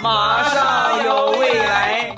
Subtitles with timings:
[0.00, 2.14] 马上有未来。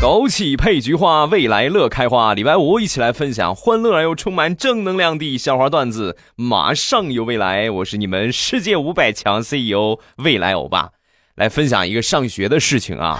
[0.00, 2.34] 枸杞配菊花，未来乐开花。
[2.34, 6.16] 礼拜五一起来分享欢乐而又充满正能量的笑话段子。
[6.36, 10.90] 马上有未来，我是你们世界五百强 CEO 未来欧巴，
[11.34, 13.18] 来分享一个上学的事情啊。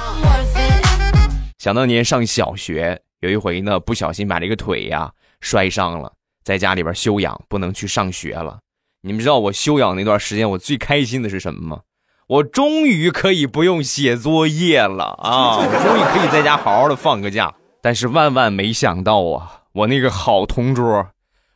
[1.66, 6.12] 想当年上小学，有一回呢，不小心把这个腿呀摔伤了，
[6.44, 8.60] 在家里边休养，不能去上学了。
[9.00, 11.80] 你们知道我休养那段时间，我最开心的是什么吗？
[12.28, 15.56] 我终于可以不用写作业了啊！
[15.56, 17.52] 我终于可以在家好好的放个假。
[17.82, 21.08] 但是万万没想到啊，我那个好同桌，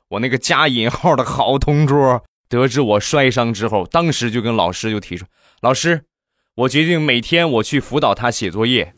[0.09, 5.25] 我那个加引号的好同桌，得知我摔伤之后，当时就跟老师就提出
[5.63, 6.03] ：“老师，
[6.57, 8.93] 我决定每天我去辅导他写作业。”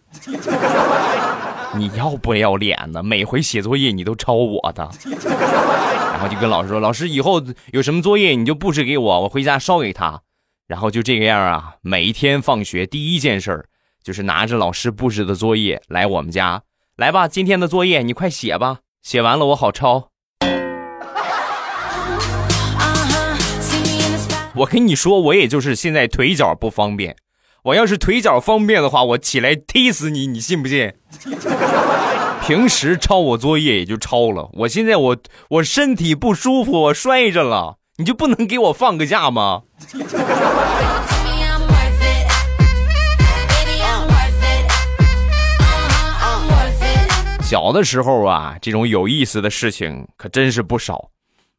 [1.79, 3.03] 你要不要脸呢？
[3.03, 4.91] 每回写作业你都抄我的，
[5.25, 10.21] 然后就跟老师说：“老师，以后有什么作业你就布置给我，我回家烧给他。”
[10.69, 13.67] 然后就这个样啊，每一天放学第一件事儿
[14.03, 16.63] 就是拿着老师布置的作业来我们家，
[16.97, 20.09] 来吧，今天的作业你快写吧，写完了我好抄。
[24.55, 27.17] 我跟你说，我也就是现在腿脚不方便，
[27.65, 30.93] 我要是腿脚方便的话，我起来踢死你，你信不信？
[32.45, 35.17] 平时抄我作业也就抄了，我现在我
[35.49, 37.77] 我身体不舒服，我摔着了。
[37.99, 39.63] 你就不能给我放个假吗？
[47.43, 51.11] 小的时候啊，这种有意思的事情可真是不少。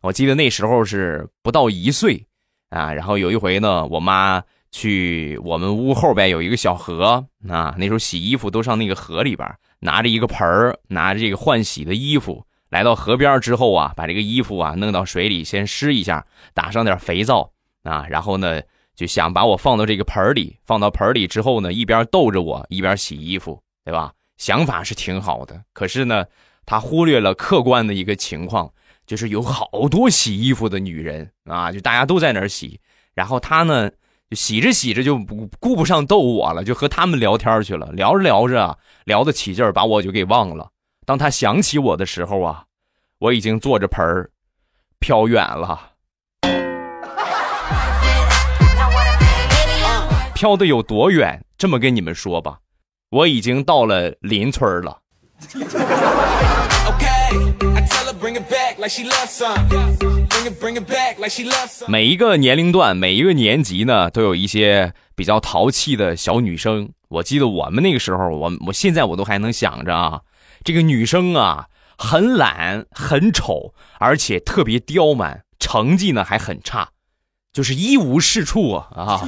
[0.01, 2.25] 我记得那时候是不到一岁
[2.71, 4.43] 啊，然后有一回呢，我妈
[4.73, 9.47] 去我们屋后边有一个小河啊，那时候洗衣服都上那个河里边，
[9.79, 12.45] 拿着一个盆儿，拿着这个换洗的衣服。
[12.69, 17.51] 来到河边之后啊，把这个衣服啊弄到水里，先湿一下，打上点肥皂
[17.83, 18.59] 啊，然后呢
[18.95, 24.11] 就想把我放到这个盆里，放到盆里之后呢，一边逗着我，一边洗衣服，对吧？
[24.37, 26.25] 想法是挺好的，可是呢，
[26.65, 28.73] 他忽略了客观的一个情况，
[29.05, 32.79] 就是有好多洗衣服的女人啊，就大家都在那儿洗，
[33.13, 33.91] 然后他呢
[34.33, 40.69] 洗着洗着就不顾不上逗我了，就和他们聊天去了，聊着聊着啊，聊得起劲儿，把我就给忘了。
[41.05, 42.63] 当他想起我的时候啊，
[43.19, 44.29] 我已经坐着盆儿
[44.99, 45.91] 飘远了，
[50.33, 51.43] 飘的有多远？
[51.57, 52.59] 这么跟你们说吧，
[53.09, 54.99] 我已经到了邻村了。
[61.87, 66.89] 每一个年龄段，每一个年级呢，都有一些比较淘气的小女生。
[67.07, 70.21] 我记得我们那个时候，我我现在我都还能想着啊。
[70.65, 71.67] 这个女生啊，
[71.97, 76.89] 很懒，很丑，而且特别刁蛮，成绩呢还很差，
[77.53, 79.21] 就是一无是处啊啊！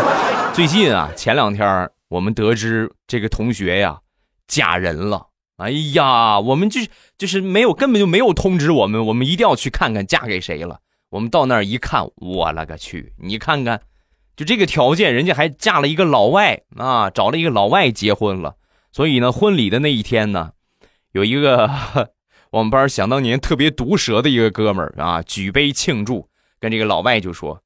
[0.54, 3.98] 最近啊，前两天我们得知这个同学呀
[4.46, 5.26] 嫁人了，
[5.56, 6.80] 哎呀，我们就
[7.16, 10.80] 就是没有根本就没有通知我们，我们一定要去看看嫁给谁了。
[11.10, 13.12] 我们到那儿一看，我勒个去！
[13.18, 13.80] 你看看，
[14.34, 18.56] 就这个条件，人家还嫁了一个老外啊，找了一个老外结婚了。
[18.90, 20.52] 所以呢，婚礼的那一天呢。
[21.12, 21.70] 有一个
[22.50, 26.28] 我们班想当年特别毒舌的一个哥们儿啊，举杯庆祝，
[26.58, 27.62] 跟这个老外就说：“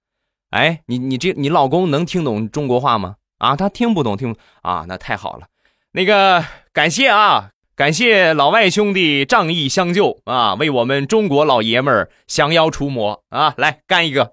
[0.50, 3.16] 哎，你你这你老公能听懂中国话吗？
[3.38, 5.47] 啊，他听不懂，听啊，那太好了。
[5.93, 6.44] 那个
[6.75, 14.33] 感谢啊，感谢老外兄弟仗义相救啊，为我们中国老爷们儿降妖除魔啊，来干一个。”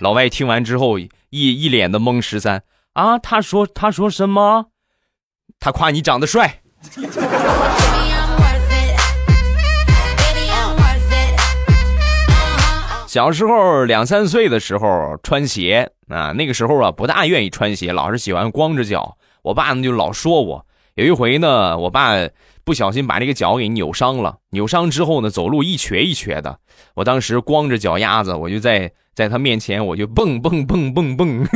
[0.00, 2.62] 老外听完之后一一脸的懵，十三。
[2.94, 4.68] 啊，他说他说什么？
[5.60, 6.62] 他夸你长得帅。
[13.10, 19.16] 小时候两三岁的时候穿鞋啊，那个时候啊不大愿意穿鞋，老是喜欢光着脚。
[19.42, 20.64] 我爸呢就老说我。
[20.94, 22.12] 有一回呢，我爸
[22.62, 26.56] 不小心把这个脚给扭伤了，扭伤之后呢，走路一瘸一瘸的。
[26.94, 28.92] 我当时光着脚丫子，我就在。
[29.12, 31.46] 在他面前，我就蹦蹦蹦蹦蹦，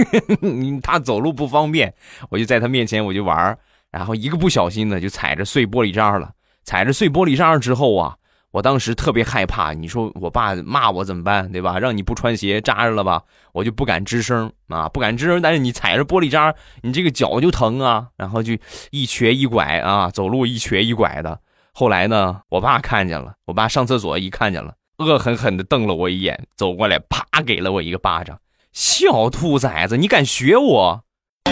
[0.82, 1.94] 他走路不方便，
[2.28, 3.56] 我就在他面前我就玩
[3.92, 6.32] 然后一个不小心呢，就踩着碎玻璃渣了。
[6.64, 8.16] 踩着碎玻璃渣之后啊，
[8.54, 11.50] 我当时特别害怕，你说我爸骂我怎么办？
[11.50, 11.80] 对吧？
[11.80, 13.20] 让你不穿鞋扎着了吧？
[13.50, 15.42] 我就不敢吱声啊，不敢吱声。
[15.42, 18.56] 但是你踩着玻璃渣，你这个脚就疼啊，然后就
[18.92, 21.40] 一瘸一拐啊，走路一瘸一拐的。
[21.72, 22.42] 后来呢？
[22.48, 28.38] 我爸看见了，我爸上厕所一看见了，恶狠狠地瞪了我一眼，走过来啪给了我一个巴掌。
[28.72, 31.02] 小兔崽子，你敢学我？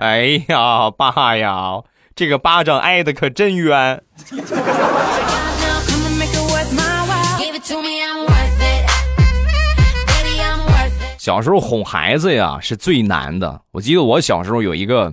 [0.00, 1.82] 哎呀，爸呀！
[2.20, 4.02] 这个巴掌挨的可真冤。
[11.16, 13.62] 小时候哄孩子呀是最难的。
[13.70, 15.10] 我记得我小时候有一个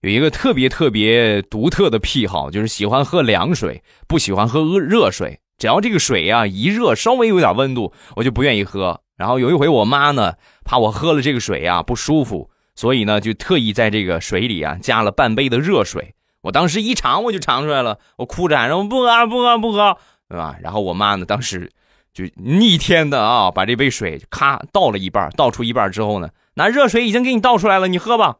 [0.00, 5.38] 有一个特别特别独特的癖好，就是喜欢喝凉水，不喜欢喝热水。
[5.58, 9.00] 只要这个水呀一热，稍微有点温度，我就不愿意喝。
[9.16, 10.32] 然后有一回我妈呢，
[10.64, 16.16] 怕我喝了这个水呀不舒服，所以呢就特意在这个水里啊加了半杯的热水。
[16.42, 19.96] 我当时一尝我就尝出来了，我哭着喊着我不喝不喝不喝，
[20.28, 20.56] 对吧？
[20.60, 21.70] 然后我妈呢当时。
[22.10, 28.38] 就逆天的啊，把这杯水咔倒了一半，倒出一半之后呢，拿热水已经给你倒出来了，你喝吧。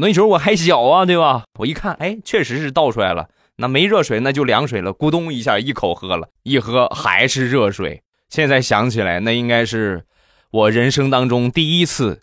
[0.00, 1.44] 那时候我还小啊，对吧？
[1.58, 3.30] 我一看，哎，确实是倒出来了。
[3.56, 4.92] 那没热水，那就凉水了。
[4.92, 8.02] 咕咚一下，一口喝了，一喝还是热水。
[8.28, 10.04] 现在想起来，那应该是
[10.50, 12.20] 我人生当中第一次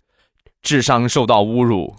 [0.62, 1.96] 智商受到侮辱。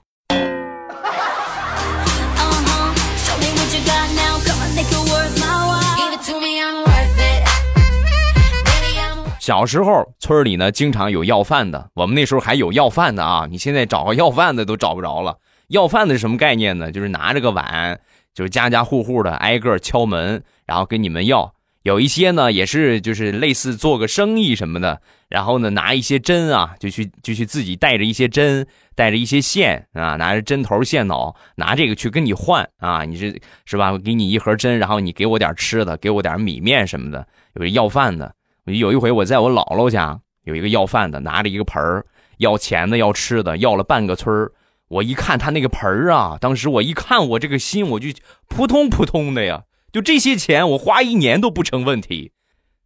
[9.49, 11.89] 小时候村里呢，经常有要饭的。
[11.95, 13.47] 我们那时候还有要饭的啊！
[13.51, 15.39] 你现在找个要饭的都找不着了。
[15.69, 16.93] 要饭的是什么概念呢？
[16.93, 17.99] 就是拿着个碗，
[18.35, 21.55] 就是家家户户的挨个敲门，然后跟你们要。
[21.83, 25.01] 有一些呢，也是就是类似做个生意什么的，
[25.31, 33.03] 然后呢拿一些针啊，就去就去自己带着一些针，带着一些线啊，拿着针头线脑，拿这个去跟你换啊。
[33.07, 33.97] 你是是吧？
[33.97, 37.27] 给你一盒针，然后你给我点吃的，给我点米面什么的。
[37.55, 38.35] 有要饭的。
[38.77, 42.05] 有一回，我在我姥姥家，有一个要饭的，拿着一个盆儿，
[42.39, 44.53] 要钱的，要吃的，要了半个村儿。
[44.89, 48.09] 我一看他那个盆儿啊，当时我一看，我这个心我就
[48.49, 49.65] 扑通扑通的呀。
[49.91, 52.33] 就这些钱，我花一年都不成问题。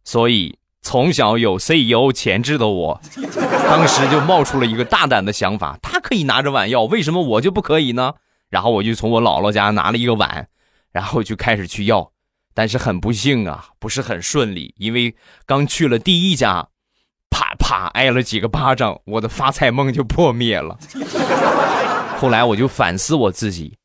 [0.05, 3.01] 所以从小有 CEO 潜质的我，
[3.67, 8.13] 当时就冒出了一个大胆的想法：他可以拿着碗要，为什么我就不可以呢？
[8.49, 10.47] 然后我就从我姥姥家拿了一个碗，
[10.91, 12.12] 然后就开始去要。
[12.53, 15.15] 但是很不幸啊，不是很顺利，因为
[15.45, 16.67] 刚去了第一家，
[17.29, 20.77] 啪啪挨了几个巴掌，我的发财梦就破灭了。
[22.19, 23.77] 后来我就反思我自己，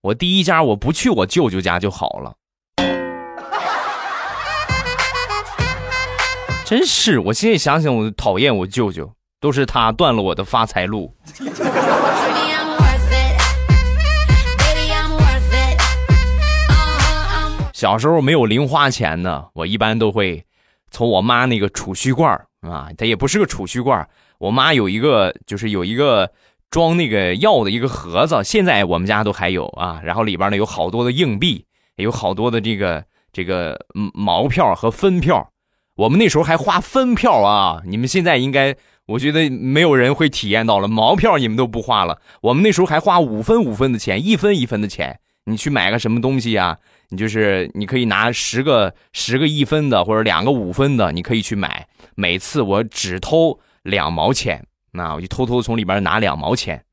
[0.00, 2.34] 我第一家我不去我舅舅家就好了。
[6.64, 11.14] 真是，我现在想想，我讨厌我舅舅，都是他断了我的发财路。
[17.82, 20.44] 小时候没有零花钱呢，我一般都会
[20.92, 24.08] 从我妈那个储蓄罐啊，它也不是个储蓄罐
[24.38, 26.30] 我妈有一个，就是有一个
[26.70, 30.00] 装那个药的一个盒子，现在我们家都还有啊。
[30.04, 33.76] 然后里边呢有好多的硬币，有好多的这个这个
[34.14, 35.50] 毛票和分票。
[35.96, 38.76] 我们那时候还花分票啊，你们现在应该
[39.06, 42.20] 我觉得没有人会体验到了毛票，你们都不花了。
[42.42, 46.78] 我们那时候还花五分五分的钱，一分一分的钱，你去买个什么东西呀？
[47.12, 51.86] 你就是你可以拿十个十个一分的或者两个五分的，你可以去买。
[52.14, 56.84] 每次我只偷两毛钱，那我就偷偷从里边拿两毛钱。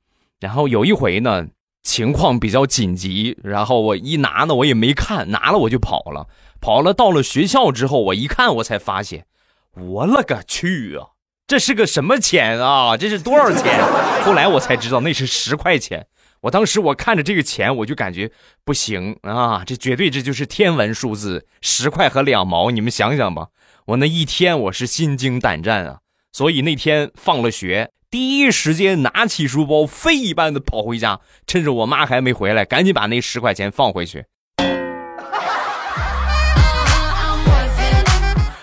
[0.42, 1.48] 然后有一回呢，
[1.84, 6.28] 情况比较紧急，然后我一拿呢，我也没看，拿了我就跑了。
[6.60, 9.26] 跑了到了学校之后，我一看，我才发现，
[9.74, 11.16] 我勒个去啊！
[11.48, 12.98] 这是个什么钱啊？
[12.98, 13.82] 这是多少钱？
[14.26, 16.08] 后来我才知道那是十块钱。
[16.42, 18.32] 我当时我看着这个钱，我就感觉
[18.64, 19.64] 不行啊！
[19.66, 23.48] 这绝对这就是天文数字，十块和两毛，你们想想吧。
[23.88, 26.00] 我那一天我是心惊胆战啊！
[26.32, 34.24] 所以那天放了学，第一时间拿起书包，飞一般的跑回家，趁着我妈还没回来，赶紧把那十块钱放回去。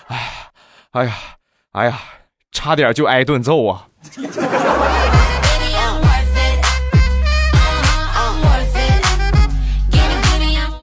[0.08, 0.50] 哎呀，
[0.92, 1.14] 哎呀，
[1.72, 2.00] 哎呀，
[2.52, 3.88] 差点就挨顿揍啊！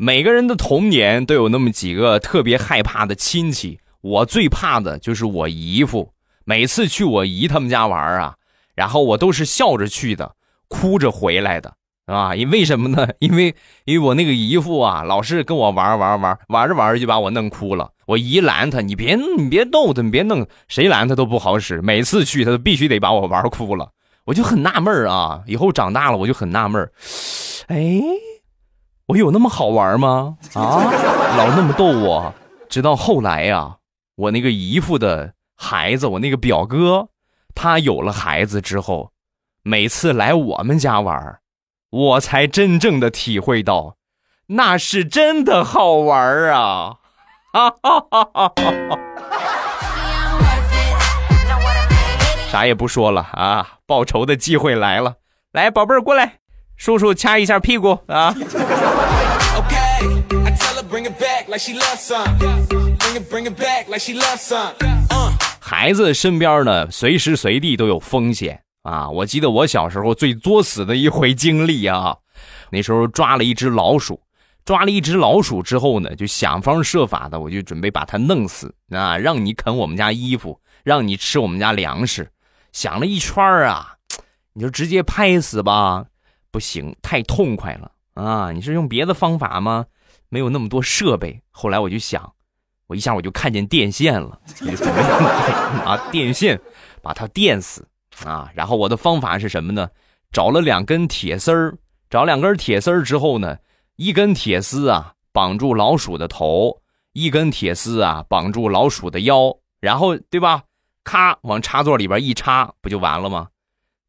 [0.03, 6.12] 每个人的童年都有那么几个特别害怕的亲戚，我最怕的就是我姨父。
[6.43, 8.36] 每次去我姨他们家玩啊，
[8.75, 10.33] 然后我都是笑着去的，
[10.67, 12.36] 哭着回来的啊。
[12.36, 13.07] 因为什么呢？
[13.19, 13.55] 因为
[13.86, 17.91] 因为我那个姨父啊，老是跟我玩玩玩，玩着玩着就把我弄哭了。
[18.07, 21.81] 我姨拦他，你别你别逗他，你别弄，谁拦他都不好使。
[21.81, 23.91] 每次去他都必须得把我玩哭了，
[24.25, 25.43] 我就很纳闷啊。
[25.48, 26.91] 以后长大了我就很纳闷
[27.67, 28.01] 哎。
[29.07, 30.38] 我有那么好玩吗？
[30.53, 30.79] 啊，
[31.38, 32.33] 老那么逗我。
[32.69, 33.77] 直到后来呀，
[34.15, 37.10] 我那个姨父的孩子，我那个表哥，
[37.53, 39.12] 他有了孩子之后，
[39.62, 41.39] 每次来我们家玩，
[41.89, 43.98] 我才真正的体会到，
[44.48, 46.98] 那是真的好玩啊！
[47.53, 49.00] 哈哈哈哈哈！
[52.50, 55.17] 啥也不说了啊，报仇的机会来了，
[55.51, 56.39] 来，宝贝儿过来。
[56.83, 58.35] 叔叔掐一下屁股啊。
[65.61, 69.09] 孩子身边呢，随时随地都有风险啊！
[69.09, 72.17] 我记得我小时候最作死的一回经历啊，
[72.69, 74.19] 那时候抓了一只老鼠，
[74.65, 82.29] 抓了一只老鼠之后呢，就想方设法的，我就准备把它弄死啊，让你啃我们家衣服，让你吃我们家粮食，
[82.73, 83.93] 想了一圈啊，
[84.51, 86.07] 你就直接拍死吧，
[86.53, 88.51] 不行，太痛快了啊！
[88.51, 89.88] 你是用别的方法吗？
[90.29, 91.41] 没有那么多设备。
[91.50, 92.31] 后来我就想。
[92.88, 95.01] 我一下我就看见电线了，就准备
[95.83, 96.60] 拿电线
[97.01, 97.88] 把它电死
[98.24, 98.51] 啊！
[98.53, 99.89] 然后我的方法是什么呢？
[100.31, 101.77] 找了两根铁丝儿，
[102.10, 103.57] 找两根铁丝儿之后呢，
[103.95, 106.81] 一根铁丝啊绑住老鼠的头，
[107.13, 110.63] 一根铁丝啊绑住老鼠的腰，然后对吧？
[111.03, 113.48] 咔往插座里边一插，不就完了吗？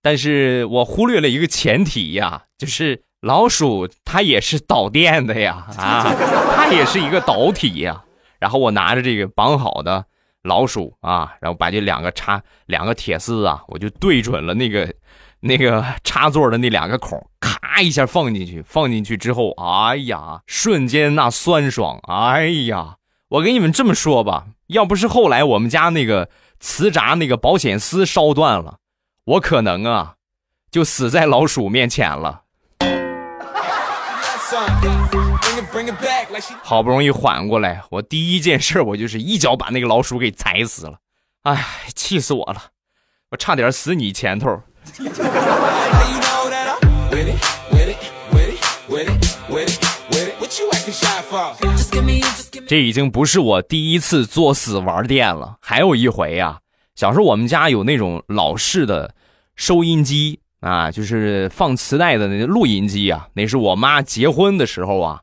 [0.05, 6.05] 但是我忽略了一个前提呀，就是老鼠它也是导电的呀， 啊，
[6.55, 8.05] 它也是一个导体呀。
[8.39, 10.05] 然后我拿着这个绑好的
[10.43, 14.93] 老鼠啊，然后把这两个插两个铁丝啊，我就对准了那个
[15.41, 18.63] 那个插座的那两个孔，咔一下放进去。
[18.67, 21.99] 放进去之后，哎呀，瞬间那酸爽！
[22.09, 22.97] 哎呀，
[23.31, 26.29] 我跟你们这么说吧，要不是后来我们家那个
[26.61, 28.81] 磁闸那个保险丝烧断了，
[29.25, 30.17] 我可能啊
[30.71, 32.43] 就死在老鼠面前了。
[36.63, 40.99] 好不容易缓过来，我第一件事我就是一脚把那个老鼠给踩死了，
[41.43, 41.65] 哎，
[41.95, 42.65] 气死我了，
[43.31, 44.63] 我差点死你前头。
[52.67, 56.61] 这已经不是我第一次作死玩电了，还有一回呀，
[56.95, 59.15] 小时候我们家有那种老式的
[59.57, 60.41] 收音机。
[60.61, 65.21] 啊，就是放磁带的那录音机啊，那是我妈结婚的时候啊，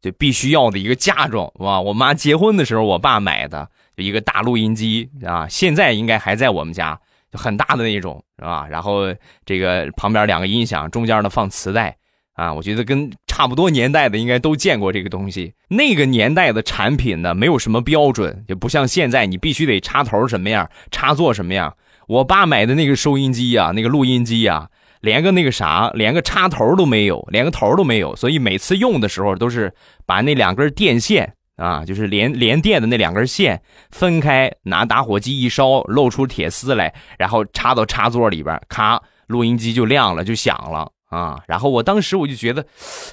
[0.00, 1.80] 就必须要的一个嫁妆，哇！
[1.80, 6.96] 我妈结婚的时候，我爸买的一个大录音机啊，现在应该还在我们家，
[7.32, 8.68] 就很大的那种，是吧？
[8.70, 9.12] 然后
[9.44, 11.96] 这个旁边两个音响，中间呢放磁带
[12.34, 15.54] 啊，我觉得跟差不多年代的应该都见过这个东西。
[15.68, 21.74] 那个年代的产品呢，没有什么标准，就不像现在，你必须得插头什么样，插座什么样。
[22.06, 24.68] 我爸买的那个收音机呀，那个录音机呀。
[25.00, 29.70] 连个那个啥，连个插头都没有，连个头都没有，所以每次用的时候都是
[30.06, 33.60] 把那两根电线啊，就是连连电的那两根线
[33.90, 41.42] 分开，拿打火机一烧，露出铁丝来，然后插到插座里边，咔，录音机就亮了，就响了啊。
[41.46, 42.66] 然后我当时我就觉得，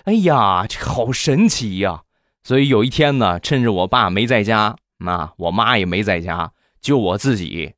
[0.06, 2.02] 哎呀，这好神奇呀！
[2.44, 7.74] 所以有一天呢，趁着我爸没在家，啊，我妈也没在家，就我自己。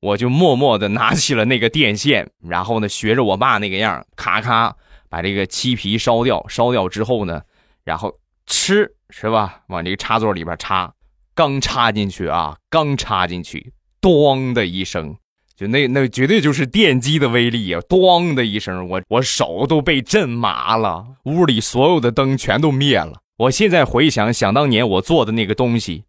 [0.00, 4.76] 我就默默的拿起了那个电线，然后呢，学着我爸那个样，咔咔
[5.08, 6.46] 把这个漆皮烧掉。
[6.48, 7.42] 烧掉之后呢，
[7.82, 8.14] 然后
[8.46, 9.62] 吃是吧？
[9.68, 10.92] 往这个插座里边插，
[11.34, 15.16] 刚插进去啊，刚插进去，咚的一声，
[15.56, 17.80] 就那那绝对就是电击的威力啊！
[17.88, 23.20] 咣的一声，我我手都被震麻了，屋里所有的灯全都灭了。
[23.38, 26.04] 我现在回想想当年我做的那个东西，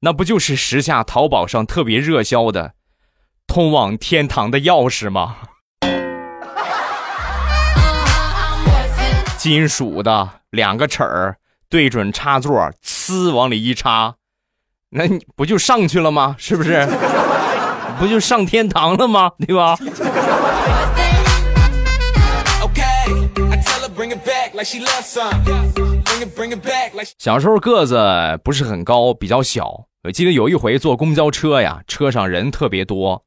[0.00, 2.72] 那不就是时下淘宝上特别热销的？
[3.46, 5.36] 通往天堂的钥匙吗？
[9.38, 11.36] 金属的两个齿儿
[11.70, 12.52] 对准插座，
[12.84, 14.16] 呲往里一插，
[14.90, 16.34] 那你不就上去了吗？
[16.36, 16.84] 是不是？
[17.98, 19.32] 不就上天堂了吗？
[19.46, 19.76] 对吧？
[27.18, 27.98] 小时候个子
[28.44, 29.84] 不是很高，比较小。
[30.04, 33.22] 我记得有一回坐公交车呀，车上人特别多。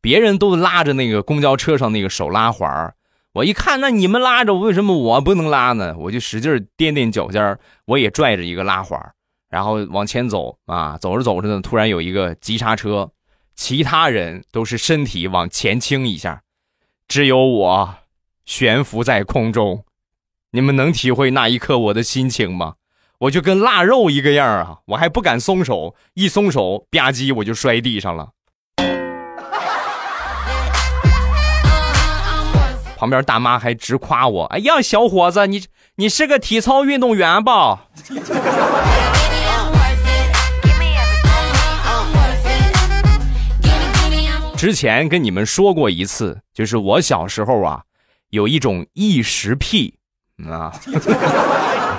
[0.00, 2.92] 别人都拉着那个公交车上那个手拉环
[3.32, 5.94] 我一看，那你们拉着，为什么我不能拉呢？
[5.98, 9.00] 我就使劲掂掂脚尖我也拽着一个拉环
[9.48, 13.08] 然后往前走啊，走着走着呢，突然有一个急刹车，
[13.56, 16.42] 其他人都是身体往前倾一下，
[17.08, 17.94] 只有我
[18.44, 19.84] 悬浮在空中。
[20.52, 22.74] 你们能体会那一刻我的心情吗？
[23.20, 28.28] 我就跟腊肉一个样啊，我还不敢松手，一松手吧唧我就摔地上了。
[32.98, 35.64] 旁边大妈还直夸我：“哎呀，小伙子，你
[35.96, 37.88] 你是个体操运动员吧？”
[44.56, 47.82] 之前跟你们说过一次，就是我小时候啊，
[48.30, 49.94] 有一种异食癖
[50.48, 50.72] 啊，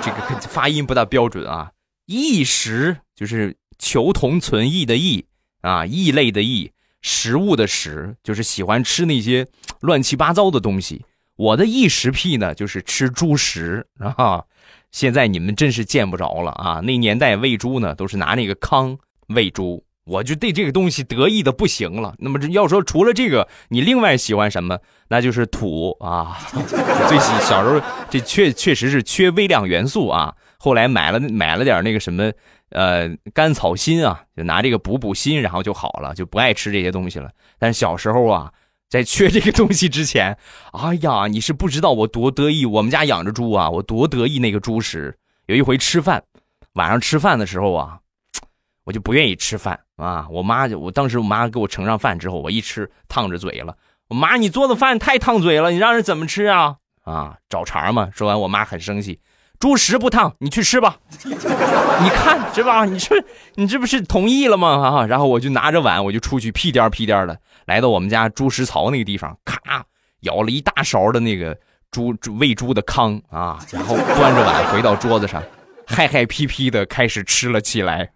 [0.02, 1.70] 这个发音不大标准啊，
[2.06, 5.24] 异食就是求同存异的异
[5.60, 6.70] 啊，异类的异。
[7.00, 9.46] 食物的食就是喜欢吃那些
[9.80, 11.04] 乱七八糟的东西。
[11.36, 14.44] 我的异食癖呢，就是吃猪食啊。
[14.90, 16.80] 现在你们真是见不着了啊！
[16.80, 18.98] 那年代喂猪呢，都是拿那个糠
[19.28, 22.14] 喂猪，我就对这个东西得意的不行了。
[22.18, 24.78] 那么这要说除了这个，你另外喜欢什么？
[25.08, 26.38] 那就是土啊。
[27.08, 30.34] 最喜小时候这确确实是缺微量元素啊。
[30.58, 32.32] 后来买了买了点那个什么
[32.70, 37.30] 呃甘草锌啊，就拿这个补补锌，然后就好了，就不爱吃这些东西了。
[37.58, 38.52] 但小时候啊。
[38.90, 40.38] 在缺这个东西之前，
[40.72, 42.64] 哎呀，你是不知道我多得意。
[42.64, 45.14] 我们家养着猪啊，我多得意那个猪食。
[45.44, 46.24] 有一回吃饭，
[46.72, 47.98] 晚上吃饭的时候啊，
[48.84, 50.26] 我就不愿意吃饭啊。
[50.30, 53.76] 我妈就，我当时我妈给我盛上饭之后，我一吃烫着嘴了。
[54.08, 56.76] 我妈，你做的饭太烫嘴了，你让人怎么吃啊？
[57.04, 58.08] 啊，找茬嘛。
[58.14, 59.20] 说完，我妈很生气。
[59.60, 60.98] 猪食不烫，你去吃吧。
[61.20, 62.84] 你看是吧？
[62.84, 63.16] 你这
[63.56, 65.00] 你这不是同意了吗？
[65.00, 65.04] 啊！
[65.04, 67.36] 然后我就拿着碗，我就出去屁颠屁颠的
[67.66, 69.84] 来到我们家猪食槽那个地方，咔
[70.20, 71.58] 舀了一大勺的那个
[71.90, 75.42] 猪猪喂猪的糠啊，然后端着碗回到桌子上，
[75.88, 78.12] 嗨嗨皮皮的开始吃了起来。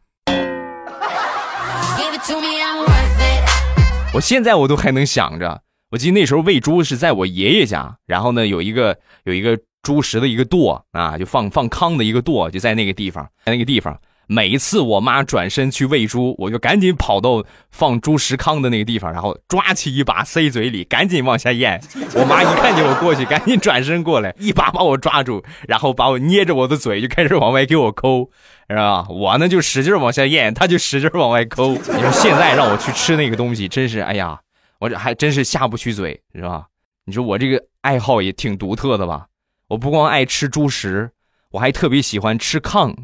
[4.14, 9.59] 我现在我都还能想着，我记得那时候喂猪是在我爷爷家，然后呢有一个有一个。
[9.83, 14.00] 猪食的一个垛啊，就放放糠的一个垛，就在那个地方，在那个地方。
[14.29, 21.81] 每一次我妈转身去喂猪，我就赶紧跑到放猪食糠的那个地方，然后抓起一把塞嘴里，赶紧往下咽。
[22.14, 28.31] 我妈一看见我过去，赶紧转身过来，一把把我抓住，然后把我捏着我的嘴，就开始往外给我抠，
[28.73, 29.07] 是吧？
[29.11, 31.73] 我呢就使劲往下咽，他就使劲往外抠。
[31.73, 34.41] 你说现在让我去吃那个东西，真是哎呀，
[34.79, 36.64] 我这还真是下不去嘴，是吧？
[37.05, 39.26] 你说我这个爱好也挺独特的吧？
[39.69, 41.11] 我不光爱吃猪食，
[41.50, 42.95] 我还特别喜欢吃炕。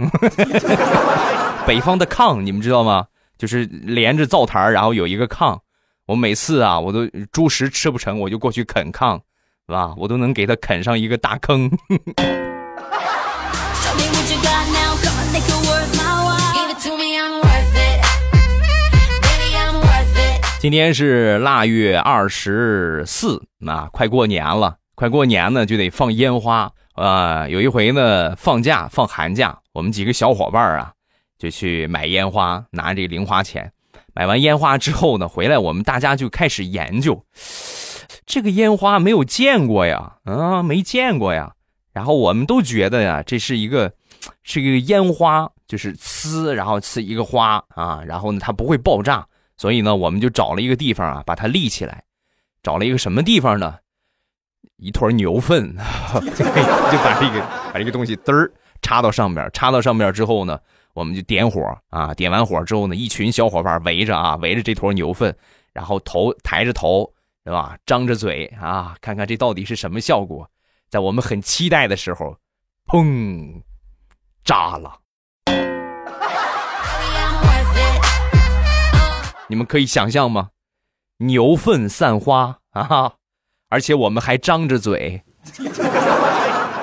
[1.66, 3.06] 北方的炕你们知道吗？
[3.36, 5.58] 就是连着灶台然后有一个炕。
[6.06, 9.20] 我每次啊，我都猪食吃不成，我就过去啃炕，
[9.66, 9.92] 是吧？
[9.98, 11.70] 我都能给他啃上一个大坑。
[20.60, 24.76] 今天是腊月二十四，啊，快过年了。
[24.96, 27.46] 快过年呢，就得放烟花啊！
[27.48, 30.92] 有一回呢，放假放寒假，我们几个小伙伴啊，
[31.38, 33.70] 就去买烟花，拿这个零花钱。
[34.12, 37.24] 买完烟花之后呢，回来我们大家就开始研究，
[38.26, 41.52] 这个烟花没有见过呀，啊，没见过呀。
[41.92, 43.92] 然后我们都觉得呀，这是一个，
[44.42, 52.04] 是一个烟花，就是呲，然后呲一个花啊，然后呢它不会爆炸，所以呢，我们就找了一个地方啊，把它立起来。
[52.62, 53.78] 找了一个什么地方呢？
[54.78, 55.78] 一坨牛粪，就
[56.98, 57.40] 把这个
[57.72, 60.58] 把这个东西嘚儿插到上面，插到上面之后呢，
[60.94, 61.60] 我们就点火
[61.90, 65.36] 啊，点完火之后呢，一群小伙伴围着啊，围着这坨牛粪，
[65.72, 67.12] 然后头抬着头，
[67.44, 67.76] 是吧？
[67.86, 70.48] 张着嘴啊，看看这到底是什么效果。
[70.88, 72.36] 在我们很期待的时候，
[72.86, 73.62] 砰，
[74.48, 74.90] 炸了！
[79.46, 80.48] 你们可以想象吗？
[81.18, 83.12] 牛粪散花啊！
[83.68, 85.22] 而且我们还张着嘴，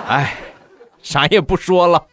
[0.08, 0.38] 哎，
[1.02, 2.06] 啥也不说了。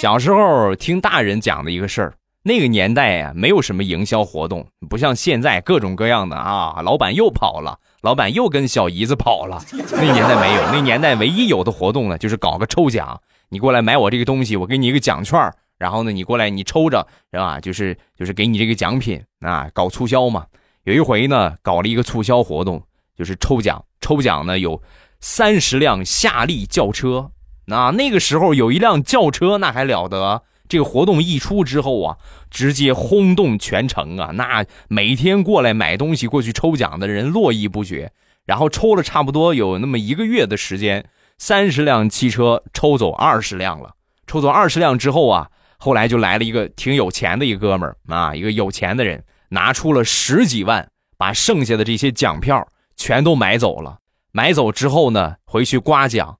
[0.00, 9.62] 小时候听大人讲的一个事儿，那个年代呀，没有什么营销活动，不像现在各种各样的啊，老板又跑了，老板又跟小姨子跑了。
[9.92, 15.38] 那年代没有，那年代唯一有的活动呢，就是搞个抽奖，你过来买我这个东西，我给你一个奖券
[15.78, 17.60] 然后呢，你过来，你抽着是吧？
[17.60, 20.46] 就是就是给你这个奖品啊，搞促销嘛。
[20.84, 22.82] 有一回呢，搞了一个促销活动，
[23.16, 23.84] 就是抽奖。
[24.00, 24.82] 抽奖呢有
[25.20, 27.30] 三十辆夏利轿车。
[27.66, 30.42] 那那个时候有一辆轿车，那还了得！
[30.72, 32.16] 这个活动一出之后啊，
[32.50, 34.30] 直接轰动全城啊。
[34.32, 38.10] 那每天过来买东西、过去抽奖的人络绎不绝。
[38.46, 41.04] 然后抽了差不多有那么一个月的时间，
[41.36, 43.90] 三十辆汽车抽走二十辆了。
[44.26, 45.50] 抽走二十辆之后啊。
[45.76, 53.98] 后来就来了一个挺有钱的一哥们儿啊，一个有钱的人拿出了十几万，把剩下的这些奖票全都买走了。
[54.30, 56.38] 买走之后呢，回去刮奖，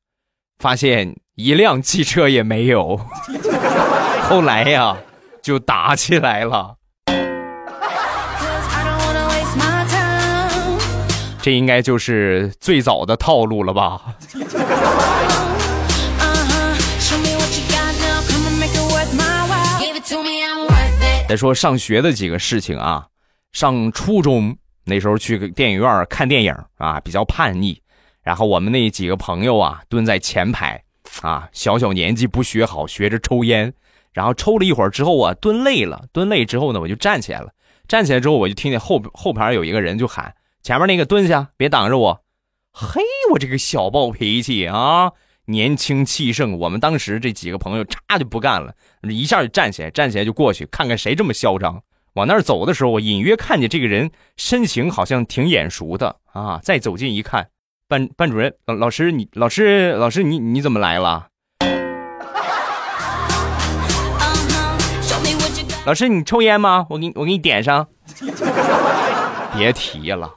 [0.63, 2.97] 发现一辆汽车也没有。
[4.31, 4.97] 后来呀，
[5.43, 6.77] 就打起来了。
[11.43, 14.01] 这应该就是最早的套路了吧？
[21.29, 23.05] 再说上学的几个事情啊，
[23.51, 27.83] 上初中那时候去电影院看电影啊，比较叛逆。
[28.23, 30.83] 然后我们那几个朋友啊，蹲在前排，
[31.23, 33.73] 啊，小小年纪不学好，学着抽烟。
[34.13, 37.51] 然后抽了一会儿之后啊，蹲累了，蹲累之后呢，我就站起来了。
[37.89, 42.23] 站起来之后，我就听见后后排有一个人就喊：“前面那个蹲下，别挡着我。”
[42.73, 45.13] 嘿，我这个小暴脾气啊，
[45.47, 46.59] 年轻气盛。
[46.59, 51.83] 我们当时这几个朋友，嚓就不干了，一下就站起来，站起来就过去看看谁这么嚣张。
[52.15, 56.61] 往那儿走的时候，我隐约看见这个人身形好像挺眼熟的啊。
[56.63, 57.49] 再走近一看，
[57.93, 61.27] 班班主任老老师，你老师老师你你怎么来了？
[65.85, 66.87] 老师，你抽烟吗？
[66.89, 67.87] 我给你，我给你点上。
[69.55, 70.33] 别提了，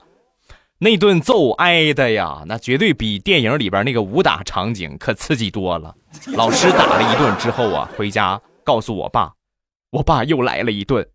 [0.79, 5.95] 那顿揍挨的呀，那绝对比电影里边那个武打场景可刺激多了。
[6.33, 9.31] 老师打了一顿之后啊，回家告诉我爸，
[9.91, 11.07] 我爸又来了一顿。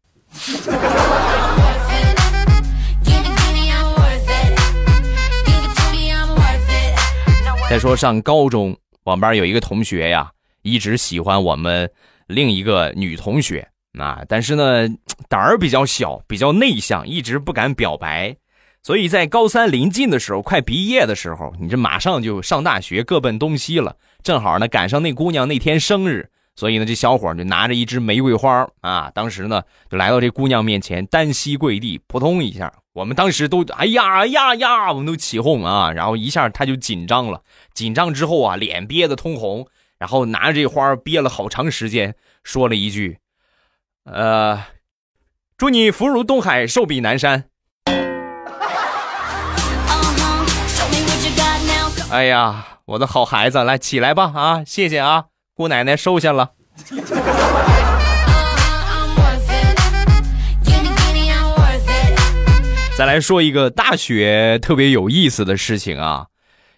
[7.71, 10.29] 再说上高中，我们班有一个同学呀，
[10.63, 11.89] 一直喜欢我们
[12.27, 13.69] 另一个女同学。
[13.97, 14.89] 啊，但是呢，
[15.29, 18.35] 胆儿比较小，比较内向，一直不敢表白。
[18.83, 23.95] 所以在高三临近的时候，快毕业的时候，你这马上就上大学，各奔东西了。
[24.25, 32.73] 正好呢，赶上那姑娘那天生日，所以呢，这小伙就拿着一支玫瑰花啊，当时呢，就来到这姑娘面前，单膝跪地，扑通一下。
[33.01, 37.41] 我们当时都哎呀呀呀，我们都起哄啊，然后一下他就紧张了，
[37.73, 39.67] 紧张之后啊，脸憋得通红，
[39.99, 43.17] 然后拿着这花憋了好长时间，说了一句。
[44.05, 44.65] 呃，
[45.57, 47.45] 祝你福如东海，寿比南山。
[52.11, 54.31] 哎呀，我的好孩子，来起来吧！
[54.35, 56.51] 啊，谢谢啊，姑奶奶收下了。
[63.01, 66.27] 再来说一个大学特别有意思的事情啊，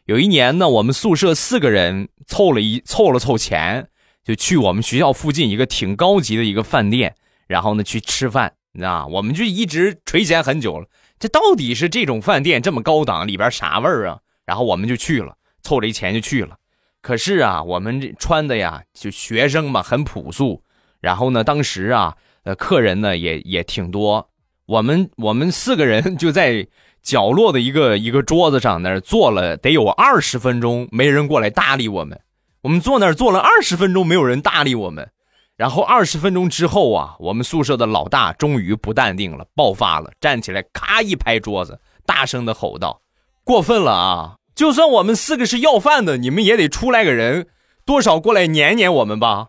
[0.05, 3.89] 有一年呢，我们宿舍四个人凑了一凑了凑钱。
[4.23, 7.17] 就去我们学校附近一个挺高级的一个饭店，
[7.49, 10.87] 然后呢去吃饭，啊，我们就一直垂涎很久了。
[11.19, 14.21] 这到底是这种饭店这么高档，里边啥味儿啊？
[14.47, 16.57] 然后我们就去了，凑了一钱就去了。
[17.01, 20.63] 可是啊，我们这穿的呀，就学生嘛，很朴素。
[21.01, 24.29] 然后呢，当时啊，呃，客人呢也也挺多。
[24.67, 26.67] 我们我们四个人就在
[27.03, 32.21] 角落的一个一个桌子上那儿坐了得有二十分钟，没人过来搭理我们。
[32.63, 35.11] 我们坐那儿坐了二十分钟，没有人搭理我们。
[35.57, 43.01] 然后二十分钟之后啊，我们宿舍的老大终于不淡定了，爆发了，站起来咔一拍桌子，大声的吼道
[43.45, 44.37] ：“过分了啊！
[44.55, 47.49] 就算我们四个是要饭的，你们也得出来个人，
[47.85, 49.49] 多少过来撵撵我们吧。”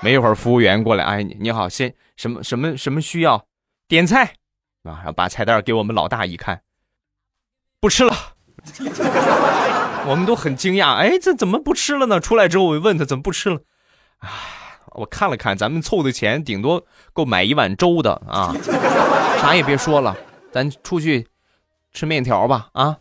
[0.00, 3.46] 没一会儿，服务员过来，哎，你好，先什么什么什么需要？
[3.88, 4.24] 点菜
[4.84, 4.94] 啊！
[5.00, 6.60] 然后把菜单给我们老大一看，
[7.80, 8.14] 不吃了。
[10.06, 12.20] 我们都很惊讶，哎，这怎么不吃了呢？
[12.20, 13.60] 出来之后我就问他怎么不吃了，
[14.18, 14.28] 哎，
[14.92, 18.54] 我看了看，咱们凑的钱顶多够买一碗粥的啊，
[19.40, 20.16] 啥也别说了，
[20.52, 21.26] 咱出去
[21.92, 22.96] 吃面条吧啊。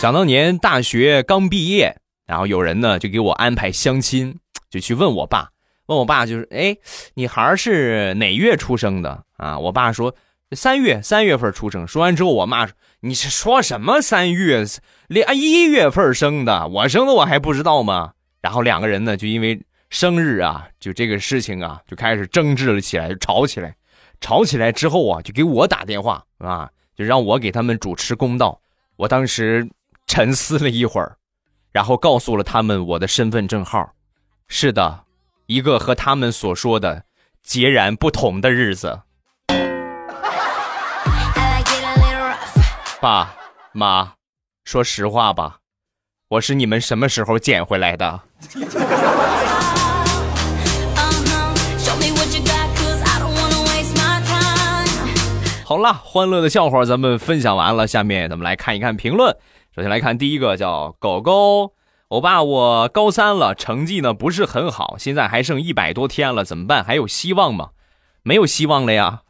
[0.00, 1.94] 想当年大学刚毕业，
[2.26, 4.34] 然后有人呢就给我安排相亲，
[4.70, 5.50] 就去问我爸。
[5.88, 6.74] 问我爸就是，哎，
[7.12, 9.58] 你孩儿是哪月出生的啊？
[9.58, 10.14] 我爸说
[10.52, 11.86] 三月三月份出生。
[11.86, 14.64] 说完之后，我妈说你是说什么三月
[15.06, 16.66] 连一月份生的？
[16.68, 18.14] 我生的我还不知道吗？
[18.40, 19.60] 然后两个人呢就因为
[19.90, 23.76] 生日啊，就这个事情啊，就开始争执了起来，就吵起来。
[24.22, 28.58] 吵起来之后啊，就给我打电话啊，就让我给他们主持公道。
[28.96, 29.68] 我当时
[30.10, 31.18] 沉思了一会儿，
[31.70, 33.92] 然后告诉了他们我的身份证号。
[34.48, 35.04] 是的。
[35.46, 37.04] 一个和他们所说的
[37.44, 39.02] 截然不同的日子。
[43.00, 43.32] 爸
[43.72, 44.14] 妈，
[44.64, 45.58] 说实话吧，
[46.28, 48.20] 我是你们什么时候捡回来的？
[55.64, 59.36] 好了，欢乐的笑话咱们分享完了，下面咱们来看一看评论。
[59.72, 61.74] 首先来看第一个，叫狗狗。
[62.08, 66.82] 欧巴，我高三了，成绩呢不是很好，现在还剩一百多天了，怎么办？
[66.82, 67.68] 还有希望吗？
[68.24, 69.20] 没有希望了呀。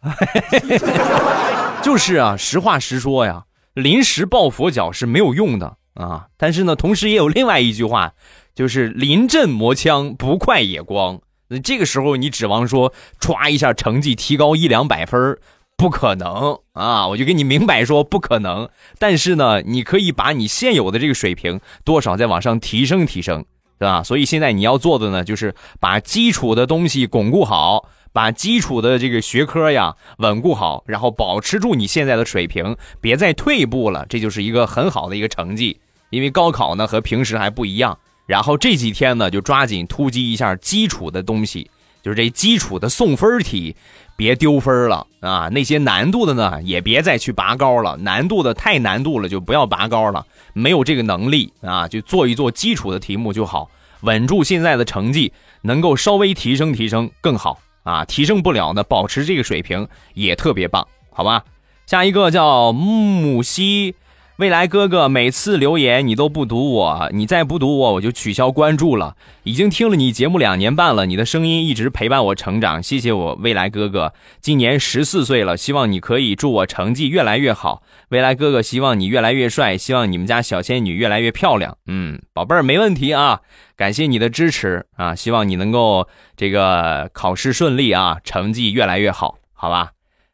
[1.85, 6.29] 就是啊，实话实说呀，临时抱佛脚是没有用的啊。
[6.38, 8.14] 但是呢，同时也有另外一句话，
[8.55, 11.20] 就是临阵磨枪，不快也光。
[11.48, 15.38] 那这个时候你指望说歘一下成绩提高一两百分
[15.81, 17.09] 不可能啊！
[17.09, 18.69] 我就跟你明摆说不可能。
[18.99, 23.47] 但是呢，你可以把你现有的这个水平多少再往上提升提升，
[23.79, 24.03] 对吧？
[24.03, 35.81] 所以现在你要做的呢，就是把基础的东西巩固好，把基础的这个学科呀稳固好，然后保持住你现在的水平，别再退步了，这就是一个很好的一个成绩。
[36.11, 41.71] 因为高考呢和平时还不一样，然后这几天呢就抓紧突击一下基础的东西，
[42.03, 43.75] 就是这基础的送分题，
[44.17, 45.49] 别丢分了啊！
[45.53, 55.33] 那些难度的呢也别再去拔高了，难度的太难度了就不要拔高了，没有这个能力啊，就做一做基础的题目就好，稳住现在的成绩，
[55.63, 57.59] 能够稍微提升提升更好。
[57.83, 61.43] 啊，提升不了呢，保持这个水平也特别棒，好吧？
[61.87, 63.95] 下一个叫木西，
[64.40, 69.14] 未来哥哥，每次留言你都不读我，你再不读我，我就取消关注了。
[69.42, 74.14] 已经听了你节目两年半了，你的声音一直陪伴我成长，谢谢我未来哥哥。
[74.40, 77.83] 今年十四岁了，希望你可以祝我成绩越来越好。
[78.09, 81.76] 未来哥哥，希望你越来越帅，希望你们家小仙女越来越漂亮。
[81.85, 83.40] 嗯，宝贝儿，没问题啊。
[83.76, 85.14] 感谢你的支持啊！
[85.14, 89.90] 希望你能够这个考试顺利啊，成绩越来越好，好吧？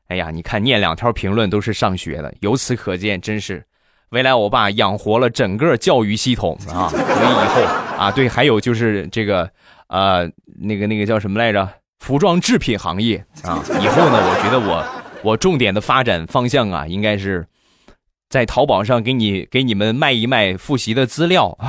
[0.06, 3.66] 哎呀，你看念两条评论都是上学的，由此可见，真是
[4.10, 6.88] 未来欧巴养活了整个教育系统啊！
[6.88, 7.62] 所以以后
[7.98, 9.50] 啊，对，还有就是这个
[9.88, 11.68] 呃，那个那个叫什么来着？
[11.98, 13.62] 服装制品行业啊！
[13.80, 14.84] 以后呢，我觉得我
[15.22, 17.46] 我重点的发展方向啊，应该是
[18.28, 21.58] 在淘宝上给你给你们卖一卖复习的资料。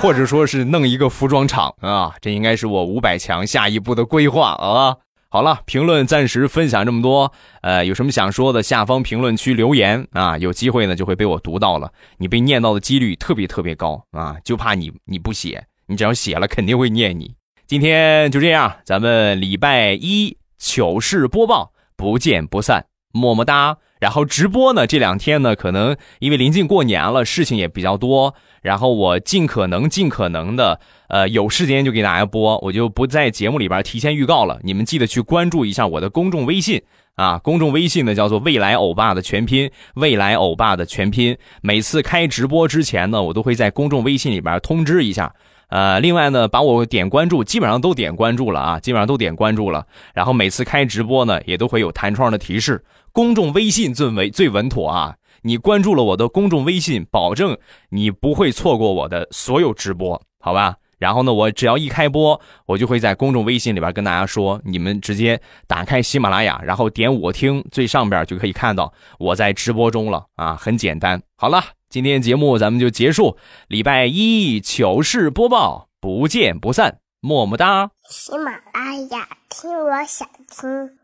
[0.00, 4.96] 或者说是弄一个服装厂啊，这应该是我五百强下一步的规划啊。
[5.34, 17.34] 好了，评论暂时分享这么多，呃，有什么想说的，下方评论区留言啊，有机会呢就会被我读到了，你被念到的几率特别特别高啊，就怕你你不写，你只要写了肯定会念你。
[17.66, 23.78] 今天就这样，咱们礼拜一糗事播报，不见不散，么么哒。
[23.98, 28.36] 然后直播呢，这两天呢，可能因为临近过年了，事情也比较多。
[28.64, 34.58] 然后我尽可能、尽可能的，呃，有时间就给大家播，我就不在节目里边提前预告了。
[34.62, 36.82] 你们记得去关注一下我的公众微信
[37.14, 41.36] 啊，公众微信呢叫做“未来欧巴”的全拼，“未来欧巴”的全拼。
[41.60, 45.34] 每次开直播之前呢，我都会在公众微信里边通知一下。
[45.68, 49.86] 呃，另外呢，把我点关注，基本上都点关注了啊，基本上都点关注了。
[50.14, 52.82] 然后每次开直播呢，也都会有弹窗的提示。
[53.12, 55.14] 公众微信最为最稳妥啊！
[55.44, 57.56] 你关注了我的公众微信，保证
[57.90, 60.76] 你不会错过我的所有直播，好吧？
[60.98, 71.22] 然后呢，我只要一开播，我就会在公众微信里边跟大家说，你们直接打开喜马拉雅，然后点我听，最上边就可以看到我在直播中了啊，很简单。
[71.36, 71.62] 好了。
[71.90, 77.92] 今天节目咱们就结束，礼拜一糗事播报，不见不散，么么哒。
[78.10, 81.03] 喜马拉雅听，我想听。